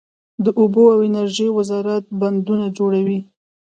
د 0.43 0.45
اوبو 0.59 0.83
او 0.93 0.99
انرژۍ 1.09 1.47
وزارت 1.57 2.03
بندونه 2.21 2.65
جوړوي؟ 2.77 3.19